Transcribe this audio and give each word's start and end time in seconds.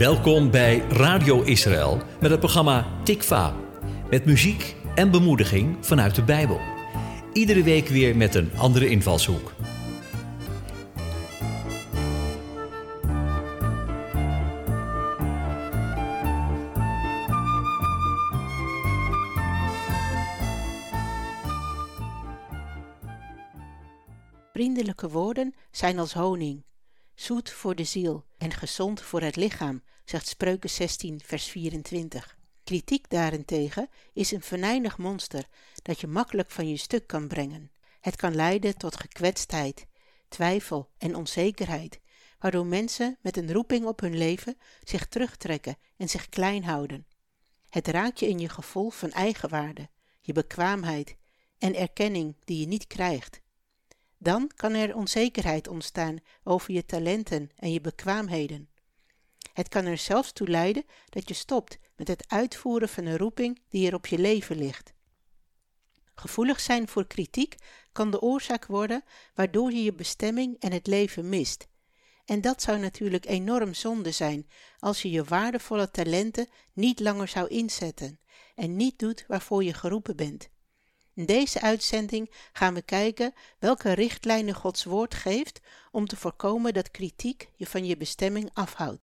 Welkom 0.00 0.50
bij 0.50 0.78
Radio 0.78 1.42
Israël 1.42 2.02
met 2.20 2.30
het 2.30 2.40
programma 2.40 2.86
Tikva. 3.04 3.54
Met 4.10 4.24
muziek 4.24 4.76
en 4.94 5.10
bemoediging 5.10 5.76
vanuit 5.86 6.14
de 6.14 6.22
Bijbel. 6.22 6.60
Iedere 7.32 7.62
week 7.62 7.88
weer 7.88 8.16
met 8.16 8.34
een 8.34 8.50
andere 8.56 8.88
invalshoek. 8.88 9.52
Vriendelijke 24.52 25.08
woorden 25.08 25.54
zijn 25.70 25.98
als 25.98 26.12
honing, 26.12 26.62
zoet 27.20 27.50
voor 27.50 27.74
de 27.74 27.84
ziel 27.84 28.24
en 28.38 28.52
gezond 28.52 29.00
voor 29.00 29.20
het 29.20 29.36
lichaam, 29.36 29.82
zegt 30.04 30.28
Spreuken 30.28 30.70
16, 30.70 31.20
vers 31.24 31.46
24. 31.46 32.36
Kritiek 32.64 33.10
daarentegen 33.10 33.88
is 34.12 34.30
een 34.30 34.42
venijnig 34.42 34.98
monster 34.98 35.46
dat 35.82 36.00
je 36.00 36.06
makkelijk 36.06 36.50
van 36.50 36.68
je 36.68 36.76
stuk 36.76 37.06
kan 37.06 37.28
brengen. 37.28 37.70
Het 38.00 38.16
kan 38.16 38.34
leiden 38.34 38.76
tot 38.76 38.96
gekwetstheid, 38.96 39.86
twijfel 40.28 40.90
en 40.98 41.14
onzekerheid, 41.14 42.00
waardoor 42.38 42.66
mensen 42.66 43.18
met 43.20 43.36
een 43.36 43.52
roeping 43.52 43.86
op 43.86 44.00
hun 44.00 44.16
leven 44.16 44.58
zich 44.82 45.06
terugtrekken 45.06 45.78
en 45.96 46.08
zich 46.08 46.28
klein 46.28 46.64
houden. 46.64 47.06
Het 47.68 47.88
raakt 47.88 48.20
je 48.20 48.28
in 48.28 48.38
je 48.38 48.48
gevoel 48.48 48.90
van 48.90 49.12
eigenwaarde, 49.12 49.88
je 50.20 50.32
bekwaamheid 50.32 51.16
en 51.58 51.74
erkenning 51.74 52.36
die 52.44 52.60
je 52.60 52.66
niet 52.66 52.86
krijgt. 52.86 53.40
Dan 54.22 54.50
kan 54.56 54.74
er 54.74 54.96
onzekerheid 54.96 55.68
ontstaan 55.68 56.18
over 56.44 56.72
je 56.72 56.84
talenten 56.84 57.50
en 57.56 57.72
je 57.72 57.80
bekwaamheden. 57.80 58.68
Het 59.52 59.68
kan 59.68 59.84
er 59.84 59.98
zelfs 59.98 60.32
toe 60.32 60.48
leiden 60.48 60.84
dat 61.08 61.28
je 61.28 61.34
stopt 61.34 61.78
met 61.96 62.08
het 62.08 62.24
uitvoeren 62.28 62.88
van 62.88 63.06
een 63.06 63.16
roeping 63.16 63.62
die 63.68 63.86
er 63.86 63.94
op 63.94 64.06
je 64.06 64.18
leven 64.18 64.56
ligt. 64.56 64.92
Gevoelig 66.14 66.60
zijn 66.60 66.88
voor 66.88 67.06
kritiek 67.06 67.54
kan 67.92 68.10
de 68.10 68.20
oorzaak 68.20 68.66
worden 68.66 69.04
waardoor 69.34 69.72
je 69.72 69.82
je 69.82 69.92
bestemming 69.92 70.56
en 70.58 70.72
het 70.72 70.86
leven 70.86 71.28
mist. 71.28 71.68
En 72.24 72.40
dat 72.40 72.62
zou 72.62 72.78
natuurlijk 72.78 73.26
enorm 73.26 73.74
zonde 73.74 74.10
zijn 74.10 74.48
als 74.78 75.02
je 75.02 75.10
je 75.10 75.24
waardevolle 75.24 75.90
talenten 75.90 76.48
niet 76.72 77.00
langer 77.00 77.28
zou 77.28 77.48
inzetten 77.48 78.20
en 78.54 78.76
niet 78.76 78.98
doet 78.98 79.24
waarvoor 79.28 79.64
je 79.64 79.74
geroepen 79.74 80.16
bent. 80.16 80.50
In 81.14 81.26
deze 81.26 81.60
uitzending 81.60 82.30
gaan 82.52 82.74
we 82.74 82.82
kijken 82.82 83.34
welke 83.58 83.92
richtlijnen 83.92 84.54
Gods 84.54 84.84
woord 84.84 85.14
geeft 85.14 85.60
om 85.90 86.06
te 86.06 86.16
voorkomen 86.16 86.74
dat 86.74 86.90
kritiek 86.90 87.50
je 87.56 87.66
van 87.66 87.86
je 87.86 87.96
bestemming 87.96 88.50
afhoudt. 88.52 89.09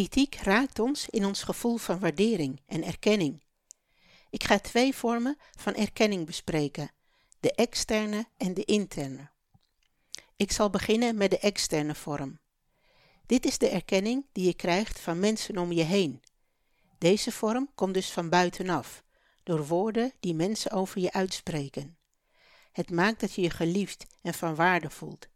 Kritiek 0.00 0.34
raakt 0.34 0.78
ons 0.78 1.08
in 1.08 1.24
ons 1.24 1.42
gevoel 1.42 1.76
van 1.76 1.98
waardering 1.98 2.60
en 2.66 2.84
erkenning. 2.84 3.42
Ik 4.30 4.44
ga 4.44 4.58
twee 4.58 4.94
vormen 4.94 5.38
van 5.58 5.74
erkenning 5.74 6.26
bespreken: 6.26 6.90
de 7.40 7.52
externe 7.52 8.26
en 8.36 8.54
de 8.54 8.64
interne. 8.64 9.30
Ik 10.36 10.52
zal 10.52 10.70
beginnen 10.70 11.16
met 11.16 11.30
de 11.30 11.38
externe 11.38 11.94
vorm. 11.94 12.38
Dit 13.26 13.46
is 13.46 13.58
de 13.58 13.68
erkenning 13.68 14.26
die 14.32 14.46
je 14.46 14.54
krijgt 14.54 15.00
van 15.00 15.18
mensen 15.18 15.58
om 15.58 15.72
je 15.72 15.84
heen. 15.84 16.22
Deze 16.98 17.32
vorm 17.32 17.70
komt 17.74 17.94
dus 17.94 18.10
van 18.10 18.28
buitenaf, 18.28 19.04
door 19.42 19.66
woorden 19.66 20.12
die 20.20 20.34
mensen 20.34 20.70
over 20.70 21.00
je 21.00 21.12
uitspreken. 21.12 21.98
Het 22.72 22.90
maakt 22.90 23.20
dat 23.20 23.34
je 23.34 23.42
je 23.42 23.50
geliefd 23.50 24.06
en 24.22 24.34
van 24.34 24.54
waarde 24.54 24.90
voelt. 24.90 25.28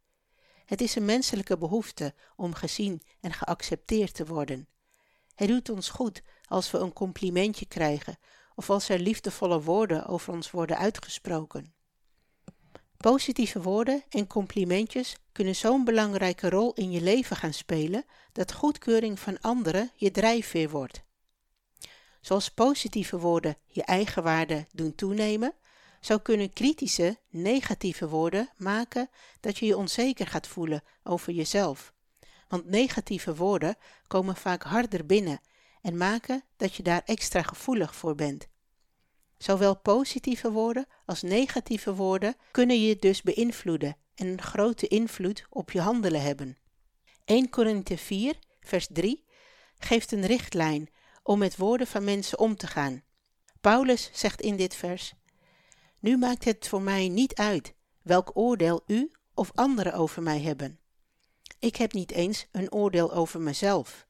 Het 0.64 0.80
is 0.80 0.94
een 0.94 1.04
menselijke 1.04 1.58
behoefte 1.58 2.14
om 2.36 2.54
gezien 2.54 3.02
en 3.20 3.32
geaccepteerd 3.32 4.14
te 4.14 4.26
worden. 4.26 4.68
Het 5.34 5.48
doet 5.48 5.68
ons 5.68 5.88
goed 5.88 6.22
als 6.44 6.70
we 6.70 6.78
een 6.78 6.92
complimentje 6.92 7.66
krijgen 7.66 8.18
of 8.54 8.70
als 8.70 8.88
er 8.88 8.98
liefdevolle 8.98 9.62
woorden 9.62 10.06
over 10.06 10.32
ons 10.32 10.50
worden 10.50 10.78
uitgesproken. 10.78 11.74
Positieve 12.96 13.62
woorden 13.62 14.04
en 14.08 14.26
complimentjes 14.26 15.16
kunnen 15.32 15.56
zo'n 15.56 15.84
belangrijke 15.84 16.48
rol 16.48 16.72
in 16.72 16.90
je 16.90 17.00
leven 17.00 17.36
gaan 17.36 17.52
spelen 17.52 18.04
dat 18.32 18.52
goedkeuring 18.52 19.18
van 19.18 19.40
anderen 19.40 19.90
je 19.94 20.10
drijfveer 20.10 20.70
wordt. 20.70 21.02
Zoals 22.20 22.48
positieve 22.48 23.18
woorden 23.18 23.56
je 23.66 23.82
eigen 23.82 24.22
waarde 24.22 24.66
doen 24.72 24.94
toenemen, 24.94 25.54
zo 26.04 26.18
kunnen 26.18 26.52
kritische, 26.52 27.18
negatieve 27.28 28.08
woorden 28.08 28.50
maken 28.56 29.10
dat 29.40 29.58
je 29.58 29.66
je 29.66 29.76
onzeker 29.76 30.26
gaat 30.26 30.46
voelen 30.46 30.82
over 31.02 31.32
jezelf. 31.32 31.92
Want 32.48 32.66
negatieve 32.66 33.34
woorden 33.34 33.76
komen 34.06 34.36
vaak 34.36 34.62
harder 34.62 35.06
binnen 35.06 35.40
en 35.82 35.96
maken 35.96 36.44
dat 36.56 36.74
je 36.74 36.82
daar 36.82 37.02
extra 37.04 37.42
gevoelig 37.42 37.96
voor 37.96 38.14
bent. 38.14 38.48
Zowel 39.38 39.76
positieve 39.76 40.50
woorden 40.50 40.86
als 41.06 41.22
negatieve 41.22 41.94
woorden 41.94 42.36
kunnen 42.50 42.82
je 42.82 42.98
dus 42.98 43.22
beïnvloeden 43.22 43.96
en 44.14 44.26
een 44.26 44.42
grote 44.42 44.88
invloed 44.88 45.46
op 45.48 45.70
je 45.70 45.80
handelen 45.80 46.22
hebben. 46.22 46.58
1 47.24 47.50
Korinthe 47.50 47.98
4, 47.98 48.38
vers 48.60 48.86
3 48.90 49.24
geeft 49.78 50.12
een 50.12 50.26
richtlijn 50.26 50.90
om 51.22 51.38
met 51.38 51.56
woorden 51.56 51.86
van 51.86 52.04
mensen 52.04 52.38
om 52.38 52.56
te 52.56 52.66
gaan. 52.66 53.02
Paulus 53.60 54.10
zegt 54.12 54.40
in 54.40 54.56
dit 54.56 54.74
vers: 54.74 55.14
Nu 56.04 56.18
maakt 56.18 56.44
het 56.44 56.68
voor 56.68 56.82
mij 56.82 57.08
niet 57.08 57.34
uit 57.34 57.74
welk 58.02 58.30
oordeel 58.34 58.82
u 58.86 59.10
of 59.34 59.50
anderen 59.54 59.92
over 59.94 60.22
mij 60.22 60.40
hebben. 60.40 60.78
Ik 61.58 61.76
heb 61.76 61.92
niet 61.92 62.10
eens 62.10 62.46
een 62.52 62.72
oordeel 62.72 63.12
over 63.12 63.40
mezelf. 63.40 64.06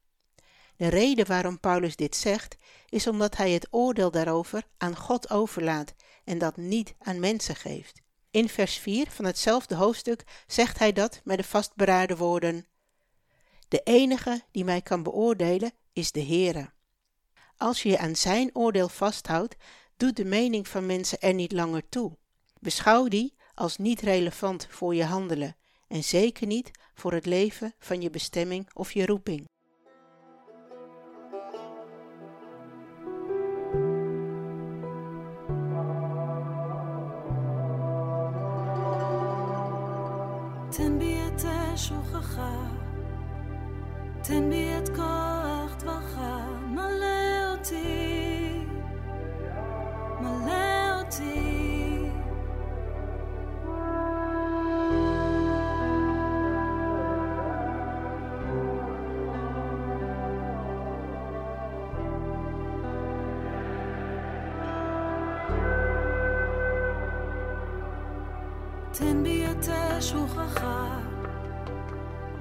De 0.76 0.88
reden 0.88 1.26
waarom 1.26 1.61
Paulus 1.61 1.96
dit 1.96 2.17
zegt, 2.17 2.56
is 2.88 3.06
omdat 3.06 3.37
hij 3.37 3.50
het 3.50 3.67
oordeel 3.70 4.11
daarover 4.11 4.67
aan 4.76 4.96
God 4.96 5.31
overlaat 5.31 5.94
en 6.25 6.38
dat 6.38 6.56
niet 6.56 6.94
aan 6.99 7.20
mensen 7.20 7.56
geeft. 7.56 8.00
In 8.31 8.49
vers 8.49 8.76
4 8.76 9.11
van 9.11 9.25
hetzelfde 9.25 9.75
hoofdstuk 9.75 10.25
zegt 10.46 10.79
hij 10.79 10.93
dat 10.93 11.20
met 11.25 11.37
de 11.37 11.44
vastberaden 11.44 12.17
woorden: 12.17 12.67
De 13.69 13.81
enige 13.85 14.43
die 14.50 14.64
mij 14.64 14.82
kan 14.82 15.02
beoordelen 15.02 15.73
is 15.93 16.12
de 16.12 16.25
Heere. 16.25 16.73
Als 17.56 17.82
je 17.82 17.88
je 17.88 17.99
aan 17.99 18.17
zijn 18.17 18.50
oordeel 18.52 18.88
vasthoudt, 18.88 19.56
doet 19.98 20.16
de 20.16 20.26
mening 20.26 20.68
van 20.68 20.86
mensen 20.86 21.20
er 21.20 21.34
niet 21.34 21.52
langer 21.52 21.90
toe. 21.90 22.18
Beschouw 22.60 23.08
die 23.08 23.36
als 23.54 23.78
niet 23.78 24.02
relevant 24.02 24.68
voor 24.70 24.96
je 24.96 25.04
handelen 25.04 25.56
en 25.88 26.04
zeker 26.04 26.48
niet 26.48 26.72
voor 26.94 27.14
het 27.14 27.26
leven 27.26 27.74
van 27.80 28.02
je 28.02 28.10
bestemming 28.10 28.70
of 28.74 28.92
je 28.92 29.06
roeping. 29.06 29.48
תן 40.71 41.00
בי 41.00 41.18
את 41.28 41.42
שובך, 41.76 42.40
תן 44.24 44.50
בי 44.50 44.78
את 44.78 44.90
כוח 44.90 45.76
טבעך, 45.76 46.32
תן 68.98 69.22
בי 69.22 69.44
את 69.51 69.69
שובך, 70.01 70.65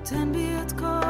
תן 0.03 0.33
בי 0.33 0.55
את 0.61 0.71
כוח 0.71 1.02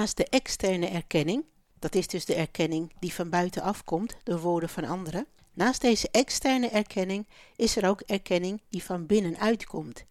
Naast 0.00 0.16
de 0.16 0.28
externe 0.28 0.86
erkenning, 0.86 1.44
dat 1.78 1.94
is 1.94 2.06
dus 2.06 2.24
de 2.24 2.34
erkenning 2.34 2.92
die 2.98 3.14
van 3.14 3.30
buitenaf 3.30 3.84
komt 3.84 4.16
door 4.22 4.40
woorden 4.40 4.68
van 4.68 4.84
anderen, 4.84 5.26
naast 5.52 5.80
deze 5.80 6.08
externe 6.10 6.68
erkenning 6.68 7.26
is 7.56 7.76
er 7.76 7.88
ook 7.88 8.00
erkenning 8.00 8.62
die 8.68 8.82
van 8.82 9.06
binnenuit 9.06 9.66
komt. 9.66 10.04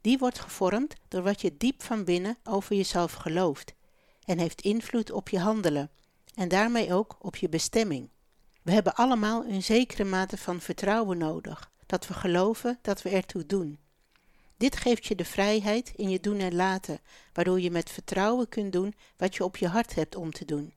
Die 0.00 0.18
wordt 0.18 0.38
gevormd 0.38 0.94
door 1.08 1.22
wat 1.22 1.40
je 1.40 1.56
diep 1.56 1.82
van 1.82 2.04
binnen 2.04 2.36
over 2.44 2.76
jezelf 2.76 3.12
gelooft 3.12 3.74
en 4.24 4.38
heeft 4.38 4.60
invloed 4.60 5.10
op 5.10 5.28
je 5.28 5.38
handelen 5.38 5.90
en 6.34 6.48
daarmee 6.48 6.94
ook 6.94 7.16
op 7.20 7.36
je 7.36 7.48
bestemming. 7.48 8.10
We 8.62 8.72
hebben 8.72 8.94
allemaal 8.94 9.44
een 9.44 9.62
zekere 9.62 10.04
mate 10.04 10.36
van 10.36 10.60
vertrouwen 10.60 11.18
nodig, 11.18 11.70
dat 11.86 12.06
we 12.06 12.14
geloven 12.14 12.78
dat 12.82 13.02
we 13.02 13.10
ertoe 13.10 13.46
doen. 13.46 13.78
Dit 14.56 14.76
geeft 14.76 15.06
je 15.06 15.14
de 15.14 15.24
vrijheid 15.24 15.92
in 15.96 16.10
je 16.10 16.20
doen 16.20 16.38
en 16.38 16.54
laten, 16.54 17.00
waardoor 17.32 17.60
je 17.60 17.70
met 17.70 17.90
vertrouwen 17.90 18.48
kunt 18.48 18.72
doen 18.72 18.94
wat 19.16 19.36
je 19.36 19.44
op 19.44 19.56
je 19.56 19.68
hart 19.68 19.94
hebt 19.94 20.16
om 20.16 20.30
te 20.30 20.44
doen. 20.44 20.74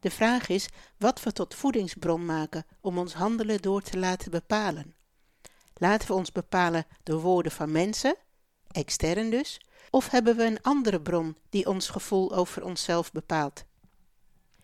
De 0.00 0.10
vraag 0.10 0.48
is 0.48 0.68
wat 0.96 1.22
we 1.22 1.32
tot 1.32 1.54
voedingsbron 1.54 2.24
maken 2.24 2.66
om 2.80 2.98
ons 2.98 3.14
handelen 3.14 3.62
door 3.62 3.82
te 3.82 3.98
laten 3.98 4.30
bepalen. 4.30 4.94
Laten 5.74 6.08
we 6.08 6.14
ons 6.14 6.32
bepalen 6.32 6.86
door 7.02 7.20
woorden 7.20 7.52
van 7.52 7.70
mensen, 7.70 8.16
extern 8.70 9.30
dus, 9.30 9.60
of 9.90 10.08
hebben 10.10 10.36
we 10.36 10.44
een 10.44 10.62
andere 10.62 11.00
bron 11.00 11.36
die 11.48 11.66
ons 11.66 11.88
gevoel 11.88 12.34
over 12.34 12.64
onszelf 12.64 13.12
bepaalt? 13.12 13.64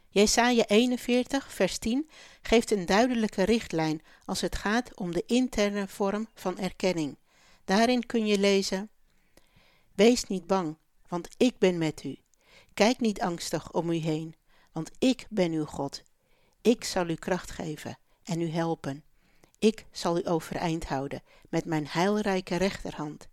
Jesaja 0.09 0.65
41, 0.67 1.53
vers 1.53 1.79
10 1.79 2.11
geeft 2.43 2.71
een 2.71 2.87
duidelijke 2.87 3.43
richtlijn 3.43 4.03
als 4.25 4.41
het 4.41 4.57
gaat 4.57 4.97
om 4.99 5.13
de 5.13 5.23
interne 5.27 5.89
vorm 5.89 6.29
van 6.35 6.59
erkenning. 6.59 7.17
Daarin 7.73 8.07
kun 8.07 8.27
je 8.27 8.39
lezen: 8.39 8.91
Wees 9.95 10.25
niet 10.25 10.47
bang, 10.47 10.77
want 11.09 11.29
ik 11.37 11.59
ben 11.59 11.79
met 11.79 12.05
u. 12.05 12.19
Kijk 12.75 13.01
niet 13.01 13.21
angstig 13.21 13.73
om 13.73 13.91
u 13.91 13.95
heen, 13.95 14.35
want 14.73 14.91
ik 14.99 15.27
ben 15.31 15.53
uw 15.53 15.65
God. 15.65 16.03
Ik 16.61 16.85
zal 16.85 17.09
u 17.09 17.15
kracht 17.15 17.51
geven 17.51 17.99
en 18.25 18.41
u 18.41 18.49
helpen. 18.51 19.05
Ik 19.59 19.87
zal 19.91 20.19
u 20.19 20.29
overeind 20.29 20.85
houden 20.85 21.23
met 21.49 21.65
mijn 21.65 21.87
heilrijke 21.87 22.57
rechterhand. 22.57 23.29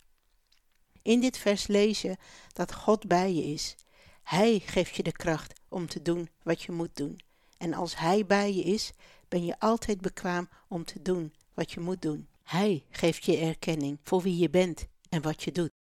In 1.02 1.20
dit 1.20 1.38
vers 1.38 1.68
lees 1.68 2.02
je 2.02 2.18
dat 2.54 2.74
God 2.74 3.08
bij 3.08 3.34
je 3.34 3.44
is. 3.44 3.76
Hij 4.24 4.60
geeft 4.60 4.96
je 4.96 5.04
de 5.04 5.12
kracht 5.12 5.60
om 5.68 5.88
te 5.88 6.02
doen 6.02 6.30
wat 6.44 6.62
je 6.62 6.72
moet 6.72 6.96
doen. 6.96 7.20
En 7.58 7.74
als 7.74 7.98
Hij 7.98 8.26
bij 8.26 8.54
je 8.54 8.64
is, 8.64 8.92
ben 9.28 9.46
je 9.46 9.60
altijd 9.60 10.02
bekwaam 10.02 10.50
om 10.68 10.86
te 10.86 11.02
doen 11.02 11.34
wat 11.54 11.72
je 11.72 11.80
moet 11.80 12.02
doen. 12.02 12.29
Hij 12.50 12.86
geeft 12.90 13.26
je 13.26 13.38
erkenning 13.38 14.00
voor 14.04 14.22
wie 14.22 14.38
je 14.38 14.50
bent 14.50 14.88
en 15.10 15.22
wat 15.22 15.44
je 15.44 15.52
doet. 15.52 15.79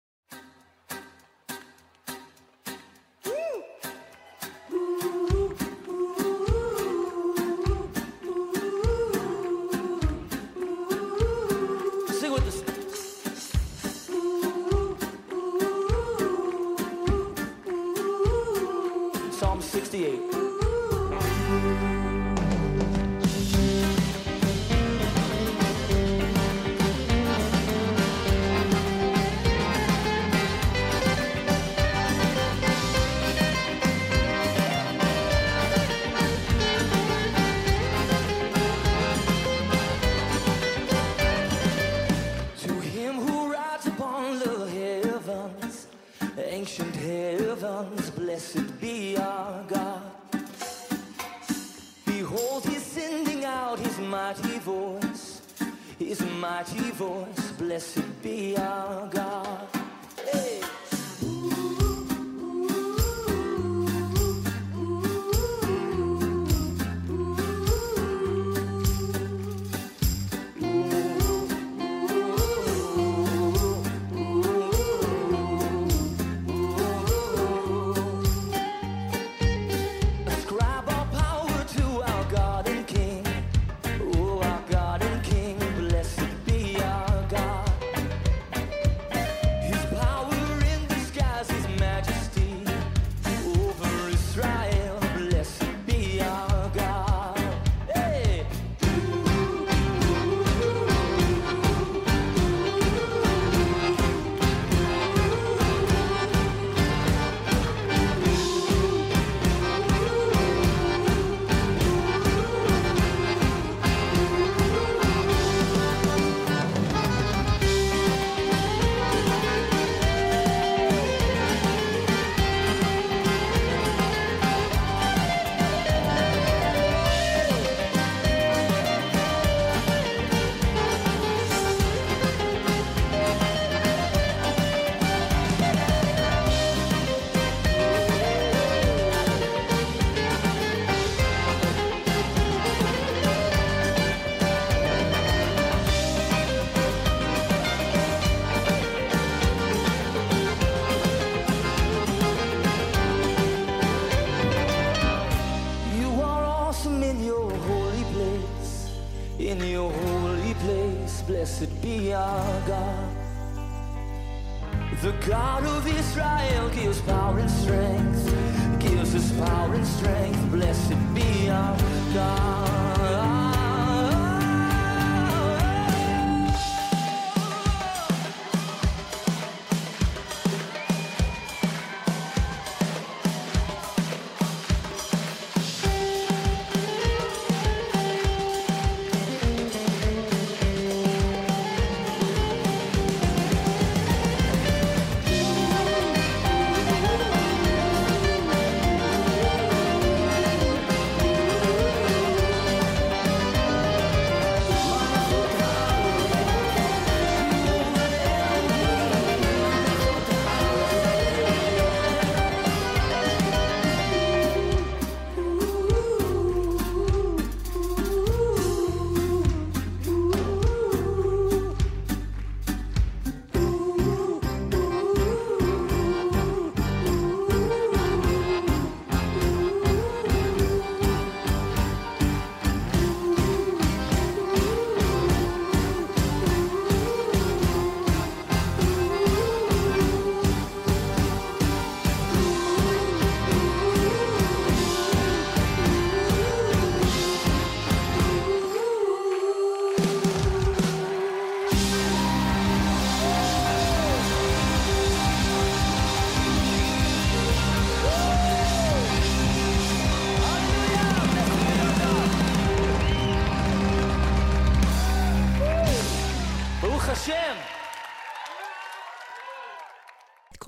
Strength. 170.03 170.51
Blessed 170.51 171.15
be 171.15 171.49
our 171.49 171.77
God. 172.13 172.52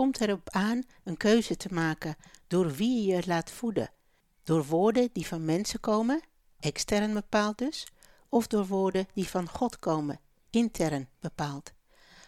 Komt 0.05 0.21
erop 0.21 0.49
aan 0.49 0.83
een 1.03 1.17
keuze 1.17 1.57
te 1.57 1.73
maken 1.73 2.15
door 2.47 2.71
wie 2.71 3.01
je 3.01 3.15
je 3.15 3.23
laat 3.25 3.51
voeden. 3.51 3.91
Door 4.43 4.65
woorden 4.65 5.09
die 5.13 5.27
van 5.27 5.45
mensen 5.45 5.79
komen, 5.79 6.21
extern 6.59 7.13
bepaald 7.13 7.57
dus, 7.57 7.87
of 8.29 8.47
door 8.47 8.65
woorden 8.65 9.07
die 9.13 9.27
van 9.27 9.49
God 9.49 9.79
komen, 9.79 10.19
intern 10.49 11.09
bepaald. 11.19 11.73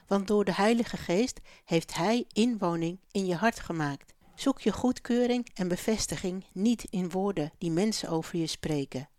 Want 0.07 0.27
door 0.27 0.45
de 0.45 0.53
Heilige 0.53 0.97
Geest 0.97 1.39
heeft 1.65 1.95
Hij 1.95 2.25
inwoning 2.31 2.99
in 3.11 3.25
je 3.25 3.35
hart 3.35 3.59
gemaakt. 3.59 4.13
Zoek 4.35 4.59
je 4.59 4.71
goedkeuring 4.71 5.49
en 5.53 5.67
bevestiging 5.67 6.45
niet 6.51 6.83
in 6.83 7.09
woorden 7.09 7.51
die 7.57 7.71
mensen 7.71 8.09
over 8.09 8.39
je 8.39 8.47
spreken. 8.47 9.09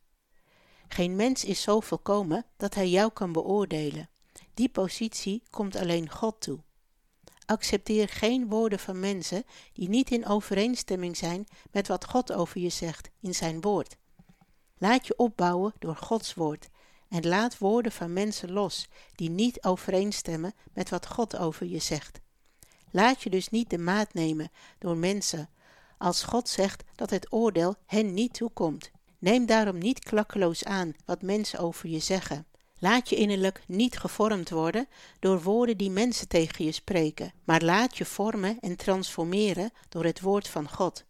Geen 0.89 1.17
mens 1.17 1.45
is 1.45 1.63
zo 1.63 1.81
volkomen 1.81 2.47
dat 2.57 2.75
hij 2.75 2.89
jou 2.89 3.13
kan 3.13 3.33
beoordelen. 3.33 4.09
Die 4.55 4.69
positie 4.69 5.43
komt 5.51 5.77
alleen 5.77 6.11
God 6.11 6.41
toe. 6.41 6.59
Accepteer 7.49 8.09
geen 8.09 8.49
woorden 8.49 8.79
van 8.79 9.01
mensen 9.01 9.45
die 9.73 9.89
niet 9.89 10.11
in 10.11 10.27
overeenstemming 10.27 11.17
zijn 11.17 11.47
met 11.71 11.89
wat 11.89 12.05
God 12.05 12.33
over 12.33 12.61
je 12.61 12.69
zegt 12.69 13.11
in 13.21 13.35
zijn 13.35 13.61
woord. 13.61 13.97
Laat 14.79 15.07
je 15.07 15.17
opbouwen 15.17 15.73
door 15.79 15.97
Gods 15.97 16.35
woord 16.35 16.69
en 17.09 17.27
laat 17.29 17.59
woorden 17.59 17.93
van 17.93 18.13
mensen 18.13 18.53
los 18.53 18.89
die 19.15 19.31
niet 19.31 19.65
overeenstemmen 19.65 20.55
met 20.73 20.91
wat 20.91 21.07
God 21.07 21.37
over 21.37 21.67
je 21.67 21.79
zegt. 21.79 22.21
Laat 22.91 23.23
je 23.23 23.31
dus 23.31 23.49
niet 23.49 23.71
de 23.71 23.79
maat 23.79 24.15
nemen 24.15 24.51
door 24.79 24.97
mensen 24.97 25.49
als 25.99 26.23
God 26.23 26.49
zegt 26.49 26.85
dat 26.95 27.11
het 27.11 27.33
oordeel 27.33 27.75
hen 27.87 28.15
niet 28.15 28.35
toekomt. 28.35 28.91
Neem 29.19 29.47
daarom 29.47 29.79
niet 29.79 29.99
klakkeloos 29.99 30.65
aan 30.65 30.95
wat 31.05 31.23
mensen 31.23 31.59
over 31.59 31.89
je 31.89 31.99
zeggen. 31.99 32.47
Laat 32.81 33.09
je 33.09 33.17
innerlijk 33.17 33.63
niet 33.67 33.99
gevormd 33.99 34.51
worden 34.51 34.89
door 35.19 35.43
woorden 35.43 35.77
die 35.77 35.91
mensen 35.91 36.29
tegen 36.29 36.65
je 36.65 36.73
spreken, 36.73 37.33
maar 37.45 37.63
laat 37.63 37.97
je 37.99 38.05
vormen 38.05 38.59
en 38.61 38.77
transformeren 38.77 39.71
door 39.89 40.05
het 40.05 40.21
woord 40.21 40.49
van 40.49 40.71
God. 40.71 41.05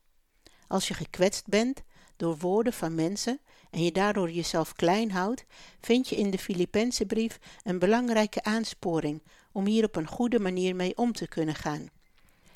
Als 0.67 0.89
je 0.89 0.95
gekwetst 0.95 1.47
bent 1.47 1.83
door 2.17 2.37
woorden 2.39 2.73
van 2.73 2.95
mensen 2.95 3.41
en 3.71 3.85
je 3.85 3.93
daardoor 3.93 4.31
jezelf 4.31 4.73
klein 4.73 5.11
houdt, 5.11 5.45
vind 5.81 6.09
je 6.09 6.17
in 6.17 6.31
de 6.31 6.39
Filipense 6.39 7.07
brief 7.07 7.39
een 7.63 7.79
belangrijke 7.79 8.43
aansporing 8.43 9.23
om 9.53 9.67
hier 9.67 9.85
op 9.85 9.97
een 9.97 10.07
goede 10.07 10.39
manier 10.39 10.77
mee 10.77 10.97
om 10.97 11.13
te 11.13 11.29
kunnen 11.29 11.55
gaan. 11.55 11.89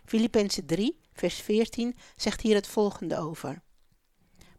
Filippenzen 0.04 0.66
3, 0.66 0.98
vers 1.12 1.34
14 1.34 1.96
zegt 2.16 2.40
hier 2.40 2.54
het 2.54 2.66
volgende 2.66 3.18
over. 3.18 3.62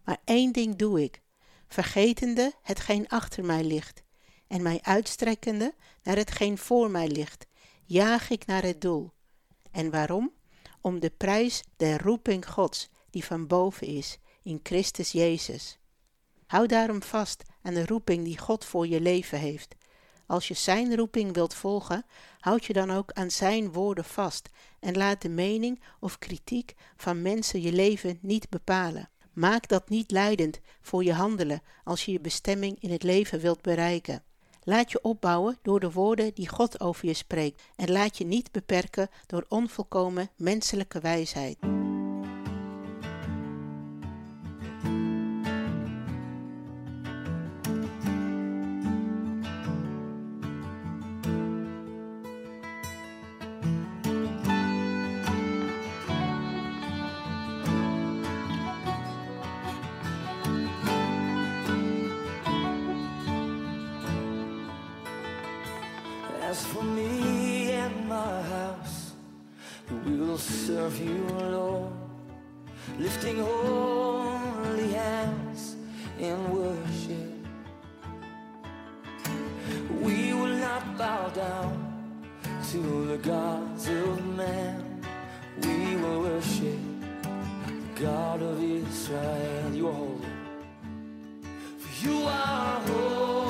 Maar 0.04 0.18
één 0.24 0.52
ding 0.52 0.76
doe 0.76 1.04
ik, 1.04 1.22
vergetende 1.68 2.54
hetgeen 2.62 3.08
achter 3.08 3.46
mij 3.46 3.64
ligt, 3.64 4.04
en 4.48 4.62
mij 4.62 4.80
uitstrekkende 4.82 5.74
naar 6.04 6.16
hetgeen 6.16 6.58
voor 6.58 6.92
mij 6.92 7.08
ligt, 7.08 7.46
jaag 7.86 8.30
ik 8.30 8.46
naar 8.46 8.64
het 8.64 8.82
doel. 8.82 9.12
En 9.72 9.92
waarom? 9.92 10.32
Om 10.82 11.00
de 11.00 11.10
prijs 11.10 11.64
der 11.76 12.02
roeping 12.02 12.50
Gods, 12.50 12.90
die 13.10 13.26
van 13.26 13.48
boven 13.48 13.88
is, 13.88 14.18
in 14.44 14.60
Christus 14.64 15.12
Jezus. 15.12 15.80
Hou 16.48 16.68
daarom 16.68 17.04
vast 17.04 17.44
aan 17.62 17.74
de 17.74 17.86
roeping 17.86 18.24
die 18.24 18.38
God 18.38 18.66
voor 18.66 18.88
je 18.88 19.02
leven 19.02 19.40
heeft. 19.40 19.76
Als 20.26 20.48
je 20.48 20.54
Zijn 20.54 20.96
roeping 20.96 21.34
wilt 21.34 21.54
volgen, 21.54 22.06
houd 22.40 22.66
je 22.66 22.74
dan 22.74 22.92
ook 22.92 23.12
aan 23.12 23.32
Zijn 23.32 23.72
woorden 23.72 24.06
vast 24.06 24.50
en 24.80 24.98
laat 24.98 25.22
de 25.22 25.30
mening 25.30 25.84
of 26.00 26.20
kritiek 26.20 26.74
van 26.96 27.22
mensen 27.22 27.62
je 27.62 27.72
leven 27.72 28.18
niet 28.22 28.50
bepalen. 28.50 29.10
Maak 29.34 29.68
dat 29.68 29.90
niet 29.90 30.12
leidend 30.12 30.60
voor 30.82 31.04
je 31.04 31.14
handelen 31.14 31.62
als 31.84 32.06
je 32.06 32.12
je 32.12 32.20
bestemming 32.20 32.78
in 32.80 32.92
het 32.92 33.04
leven 33.04 33.40
wilt 33.40 33.62
bereiken. 33.62 34.24
Laat 34.64 34.92
je 34.92 35.02
opbouwen 35.02 35.58
door 35.62 35.80
de 35.80 35.92
woorden 35.92 36.34
die 36.34 36.48
God 36.48 36.80
over 36.80 37.08
je 37.08 37.14
spreekt 37.14 37.62
en 37.76 37.92
laat 37.92 38.18
je 38.18 38.26
niet 38.26 38.52
beperken 38.52 39.10
door 39.26 39.46
onvolkomen 39.48 40.30
menselijke 40.38 41.00
wijsheid. 41.00 41.58
As 66.54 66.66
for 66.68 66.84
me 66.84 67.72
and 67.72 68.08
my 68.08 68.42
house, 68.44 69.14
we 70.06 70.18
will 70.18 70.38
serve 70.38 71.00
you, 71.00 71.26
Lord, 71.58 71.92
lifting 73.00 73.40
holy 73.40 74.92
hands 74.92 75.76
in 76.20 76.38
worship. 76.54 77.34
We 80.00 80.36
will 80.36 80.58
not 80.68 80.96
bow 80.96 81.30
down 81.30 81.74
to 82.72 83.08
the 83.08 83.18
gods 83.18 83.88
of 83.88 84.24
man. 84.38 85.02
We 85.64 85.96
will 85.96 86.22
worship 86.22 86.78
the 87.66 88.00
God 88.00 88.44
of 88.44 88.62
Israel. 88.62 89.74
You 89.74 89.88
are 89.88 89.94
holy. 89.94 90.36
For 91.80 92.08
you 92.08 92.18
are 92.28 92.80
holy. 92.82 93.43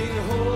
sing 0.00 0.16
home. 0.16 0.49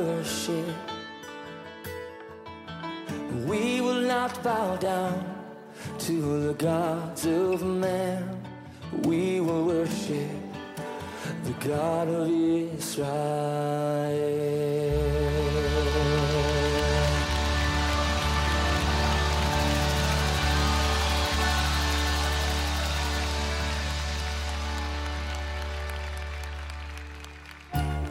Worship. 0.00 0.66
We 3.46 3.80
will 3.80 4.02
not 4.02 4.42
bow 4.42 4.76
down 4.76 5.24
to 6.00 6.46
the 6.46 6.54
gods 6.54 7.26
of 7.26 7.62
man. 7.62 8.40
We 9.04 9.40
will 9.40 9.64
worship 9.64 10.30
the 11.44 11.52
God 11.66 12.08
of 12.08 12.28
Israel. 12.28 13.12